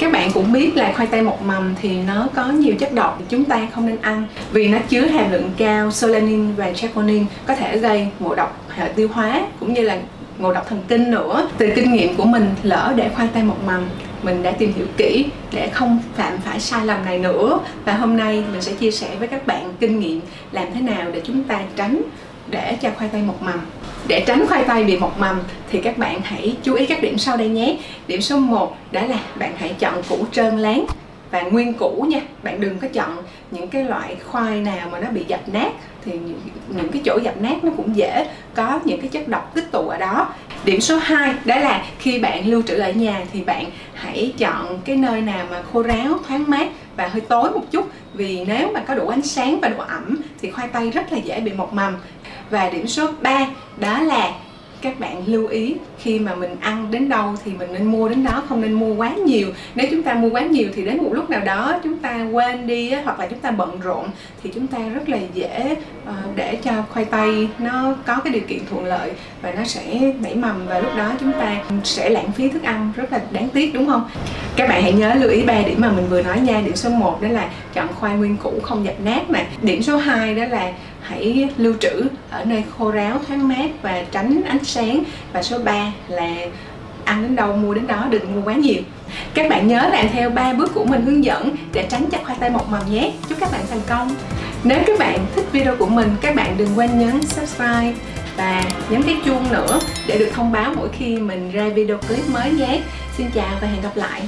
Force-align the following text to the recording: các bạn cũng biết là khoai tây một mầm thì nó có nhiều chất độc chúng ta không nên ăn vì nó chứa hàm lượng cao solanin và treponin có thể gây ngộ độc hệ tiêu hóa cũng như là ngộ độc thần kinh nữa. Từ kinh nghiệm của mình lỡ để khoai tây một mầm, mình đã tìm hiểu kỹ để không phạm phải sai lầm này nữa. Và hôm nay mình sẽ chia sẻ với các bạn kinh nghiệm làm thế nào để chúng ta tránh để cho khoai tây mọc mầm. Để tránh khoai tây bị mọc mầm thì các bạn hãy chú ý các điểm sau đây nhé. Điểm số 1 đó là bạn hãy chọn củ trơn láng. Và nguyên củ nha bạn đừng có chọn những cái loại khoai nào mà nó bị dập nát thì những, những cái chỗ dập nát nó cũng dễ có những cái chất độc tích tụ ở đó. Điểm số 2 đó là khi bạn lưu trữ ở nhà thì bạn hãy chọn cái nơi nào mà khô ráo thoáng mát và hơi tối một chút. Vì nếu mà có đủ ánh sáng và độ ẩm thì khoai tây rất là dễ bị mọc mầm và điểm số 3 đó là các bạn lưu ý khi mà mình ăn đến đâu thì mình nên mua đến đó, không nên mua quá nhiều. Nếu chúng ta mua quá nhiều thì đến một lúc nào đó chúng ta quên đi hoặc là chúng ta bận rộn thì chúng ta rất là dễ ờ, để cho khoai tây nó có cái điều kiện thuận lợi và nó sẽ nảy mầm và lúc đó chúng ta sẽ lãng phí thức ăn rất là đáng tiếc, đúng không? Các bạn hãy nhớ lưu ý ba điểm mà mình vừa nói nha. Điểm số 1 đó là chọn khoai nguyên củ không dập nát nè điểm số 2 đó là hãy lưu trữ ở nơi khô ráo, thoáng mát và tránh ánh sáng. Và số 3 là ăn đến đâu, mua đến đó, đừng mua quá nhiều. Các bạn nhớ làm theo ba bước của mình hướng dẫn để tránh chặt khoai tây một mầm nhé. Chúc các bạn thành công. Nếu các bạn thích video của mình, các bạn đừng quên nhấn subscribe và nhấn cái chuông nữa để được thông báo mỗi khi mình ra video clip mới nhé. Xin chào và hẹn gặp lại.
các 0.00 0.12
bạn 0.12 0.30
cũng 0.34 0.52
biết 0.52 0.76
là 0.76 0.92
khoai 0.96 1.08
tây 1.08 1.22
một 1.22 1.42
mầm 1.42 1.74
thì 1.82 1.96
nó 2.06 2.28
có 2.34 2.46
nhiều 2.46 2.74
chất 2.78 2.94
độc 2.94 3.22
chúng 3.28 3.44
ta 3.44 3.66
không 3.74 3.86
nên 3.86 3.96
ăn 4.02 4.26
vì 4.52 4.68
nó 4.68 4.78
chứa 4.88 5.00
hàm 5.00 5.32
lượng 5.32 5.50
cao 5.56 5.90
solanin 5.90 6.54
và 6.54 6.72
treponin 6.72 7.24
có 7.46 7.54
thể 7.54 7.78
gây 7.78 8.08
ngộ 8.18 8.34
độc 8.34 8.64
hệ 8.68 8.88
tiêu 8.88 9.08
hóa 9.12 9.40
cũng 9.60 9.74
như 9.74 9.82
là 9.82 9.98
ngộ 10.38 10.52
độc 10.52 10.68
thần 10.68 10.82
kinh 10.88 11.10
nữa. 11.10 11.48
Từ 11.58 11.70
kinh 11.76 11.92
nghiệm 11.92 12.16
của 12.16 12.24
mình 12.24 12.54
lỡ 12.62 12.92
để 12.96 13.10
khoai 13.14 13.28
tây 13.34 13.42
một 13.42 13.56
mầm, 13.66 13.88
mình 14.22 14.42
đã 14.42 14.50
tìm 14.50 14.72
hiểu 14.76 14.86
kỹ 14.96 15.26
để 15.52 15.68
không 15.68 16.02
phạm 16.16 16.38
phải 16.38 16.60
sai 16.60 16.86
lầm 16.86 17.04
này 17.04 17.18
nữa. 17.18 17.58
Và 17.84 17.94
hôm 17.94 18.16
nay 18.16 18.44
mình 18.52 18.62
sẽ 18.62 18.72
chia 18.72 18.90
sẻ 18.90 19.08
với 19.18 19.28
các 19.28 19.46
bạn 19.46 19.72
kinh 19.80 20.00
nghiệm 20.00 20.20
làm 20.52 20.68
thế 20.74 20.80
nào 20.80 21.10
để 21.12 21.20
chúng 21.24 21.44
ta 21.44 21.60
tránh 21.76 22.02
để 22.50 22.76
cho 22.82 22.90
khoai 22.98 23.10
tây 23.12 23.22
mọc 23.22 23.42
mầm. 23.42 23.60
Để 24.06 24.24
tránh 24.26 24.46
khoai 24.48 24.64
tây 24.64 24.84
bị 24.84 24.96
mọc 24.96 25.18
mầm 25.18 25.40
thì 25.70 25.80
các 25.80 25.98
bạn 25.98 26.20
hãy 26.24 26.56
chú 26.62 26.74
ý 26.74 26.86
các 26.86 27.02
điểm 27.02 27.18
sau 27.18 27.36
đây 27.36 27.48
nhé. 27.48 27.76
Điểm 28.06 28.20
số 28.20 28.38
1 28.38 28.76
đó 28.92 29.02
là 29.02 29.18
bạn 29.38 29.52
hãy 29.56 29.74
chọn 29.78 30.02
củ 30.08 30.26
trơn 30.32 30.58
láng. 30.58 30.84
Và 31.30 31.42
nguyên 31.42 31.74
củ 31.74 32.06
nha 32.08 32.20
bạn 32.42 32.60
đừng 32.60 32.78
có 32.78 32.88
chọn 32.92 33.16
những 33.50 33.68
cái 33.68 33.84
loại 33.84 34.16
khoai 34.24 34.60
nào 34.60 34.88
mà 34.92 35.00
nó 35.00 35.10
bị 35.10 35.24
dập 35.28 35.40
nát 35.46 35.72
thì 36.04 36.12
những, 36.12 36.40
những 36.68 36.88
cái 36.88 37.02
chỗ 37.04 37.18
dập 37.22 37.34
nát 37.40 37.64
nó 37.64 37.70
cũng 37.76 37.96
dễ 37.96 38.26
có 38.54 38.80
những 38.84 39.00
cái 39.00 39.08
chất 39.08 39.28
độc 39.28 39.54
tích 39.54 39.72
tụ 39.72 39.88
ở 39.88 39.98
đó. 39.98 40.34
Điểm 40.64 40.80
số 40.80 40.96
2 40.96 41.34
đó 41.44 41.56
là 41.56 41.84
khi 41.98 42.18
bạn 42.18 42.46
lưu 42.46 42.62
trữ 42.62 42.74
ở 42.74 42.92
nhà 42.92 43.20
thì 43.32 43.40
bạn 43.40 43.64
hãy 43.94 44.32
chọn 44.38 44.80
cái 44.84 44.96
nơi 44.96 45.20
nào 45.20 45.46
mà 45.50 45.62
khô 45.72 45.82
ráo 45.82 46.18
thoáng 46.28 46.44
mát 46.46 46.68
và 46.96 47.08
hơi 47.08 47.20
tối 47.20 47.50
một 47.50 47.62
chút. 47.70 47.90
Vì 48.14 48.44
nếu 48.44 48.70
mà 48.74 48.80
có 48.80 48.94
đủ 48.94 49.08
ánh 49.08 49.22
sáng 49.22 49.60
và 49.60 49.68
độ 49.68 49.84
ẩm 49.88 50.16
thì 50.42 50.50
khoai 50.50 50.68
tây 50.68 50.90
rất 50.90 51.12
là 51.12 51.18
dễ 51.18 51.40
bị 51.40 51.52
mọc 51.52 51.72
mầm 51.72 51.96
và 52.50 52.70
điểm 52.70 52.86
số 52.86 53.08
3 53.22 53.46
đó 53.80 54.00
là 54.00 54.32
các 54.82 55.00
bạn 55.00 55.22
lưu 55.26 55.46
ý 55.46 55.74
khi 55.98 56.18
mà 56.18 56.34
mình 56.34 56.56
ăn 56.60 56.90
đến 56.90 57.08
đâu 57.08 57.34
thì 57.44 57.52
mình 57.58 57.72
nên 57.72 57.84
mua 57.84 58.08
đến 58.08 58.24
đó, 58.24 58.42
không 58.48 58.60
nên 58.60 58.72
mua 58.72 58.94
quá 58.94 59.14
nhiều. 59.14 59.48
Nếu 59.74 59.86
chúng 59.90 60.02
ta 60.02 60.14
mua 60.14 60.30
quá 60.30 60.40
nhiều 60.40 60.68
thì 60.74 60.84
đến 60.84 60.96
một 60.96 61.10
lúc 61.12 61.30
nào 61.30 61.40
đó 61.40 61.80
chúng 61.84 61.98
ta 61.98 62.26
quên 62.32 62.66
đi 62.66 62.92
hoặc 62.92 63.20
là 63.20 63.26
chúng 63.26 63.38
ta 63.38 63.50
bận 63.50 63.80
rộn 63.80 64.08
thì 64.42 64.50
chúng 64.54 64.66
ta 64.66 64.78
rất 64.94 65.08
là 65.08 65.18
dễ 65.34 65.74
ờ, 66.04 66.14
để 66.34 66.56
cho 66.64 66.72
khoai 66.90 67.04
tây 67.04 67.48
nó 67.58 67.94
có 68.06 68.16
cái 68.24 68.32
điều 68.32 68.42
kiện 68.48 68.58
thuận 68.70 68.84
lợi 68.84 69.10
và 69.42 69.52
nó 69.52 69.64
sẽ 69.64 70.12
nảy 70.22 70.34
mầm 70.34 70.66
và 70.66 70.78
lúc 70.78 70.92
đó 70.96 71.12
chúng 71.20 71.32
ta 71.32 71.56
sẽ 71.84 72.10
lãng 72.10 72.32
phí 72.32 72.48
thức 72.48 72.62
ăn 72.62 72.92
rất 72.96 73.12
là 73.12 73.20
đáng 73.30 73.48
tiếc, 73.48 73.74
đúng 73.74 73.86
không? 73.86 74.08
Các 74.56 74.68
bạn 74.68 74.82
hãy 74.82 74.92
nhớ 74.92 75.14
lưu 75.14 75.30
ý 75.30 75.42
ba 75.42 75.62
điểm 75.62 75.80
mà 75.80 75.92
mình 75.92 76.06
vừa 76.10 76.22
nói 76.22 76.40
nha. 76.40 76.60
Điểm 76.64 76.76
số 76.76 76.90
1 76.90 77.22
đó 77.22 77.28
là 77.28 77.50
chọn 77.74 77.88
khoai 77.94 78.16
nguyên 78.16 78.36
củ 78.36 78.52
không 78.62 78.84
dập 78.84 78.94
nát 79.04 79.30
nè 79.30 79.46
điểm 79.62 79.82
số 79.82 79.96
2 79.96 80.34
đó 80.34 80.44
là 80.44 80.72
hãy 81.10 81.48
lưu 81.56 81.74
trữ 81.80 82.02
ở 82.30 82.44
nơi 82.44 82.64
khô 82.78 82.90
ráo, 82.90 83.20
thoáng 83.28 83.48
mát 83.48 83.70
và 83.82 84.04
tránh 84.12 84.42
ánh 84.48 84.64
sáng. 84.64 85.02
Và 85.32 85.42
số 85.42 85.58
3 85.58 85.92
là 86.08 86.34
ăn 87.04 87.22
đến 87.22 87.36
đâu, 87.36 87.56
mua 87.56 87.74
đến 87.74 87.86
đó, 87.86 88.06
đừng 88.10 88.34
mua 88.34 88.42
quá 88.42 88.54
nhiều. 88.54 88.82
Các 89.34 89.50
bạn 89.50 89.68
nhớ 89.68 89.88
làm 89.92 90.06
theo 90.12 90.30
ba 90.30 90.52
bước 90.52 90.74
của 90.74 90.84
mình 90.84 91.02
hướng 91.02 91.24
dẫn 91.24 91.56
để 91.72 91.86
tránh 91.90 92.06
chặt 92.10 92.18
khoai 92.24 92.36
tây 92.40 92.50
một 92.50 92.70
mầm 92.70 92.82
nhé. 92.90 93.12
Chúc 93.28 93.38
các 93.40 93.52
bạn 93.52 93.60
thành 93.70 93.80
công. 93.88 94.14
Nếu 94.64 94.78
các 94.86 94.98
bạn 94.98 95.26
thích 95.34 95.44
video 95.52 95.76
của 95.76 95.86
mình, 95.86 96.10
các 96.20 96.34
bạn 96.34 96.54
đừng 96.56 96.68
quên 96.76 96.98
nhấn 96.98 97.22
subscribe 97.22 97.92
và 98.36 98.64
nhấn 98.90 99.02
cái 99.02 99.16
chuông 99.24 99.52
nữa 99.52 99.80
để 100.06 100.18
được 100.18 100.28
thông 100.34 100.52
báo 100.52 100.72
mỗi 100.76 100.88
khi 100.98 101.16
mình 101.16 101.50
ra 101.52 101.68
video 101.68 101.96
clip 101.96 102.28
mới 102.28 102.50
nhé. 102.50 102.80
Xin 103.16 103.30
chào 103.34 103.58
và 103.60 103.68
hẹn 103.68 103.82
gặp 103.82 103.96
lại. 103.96 104.22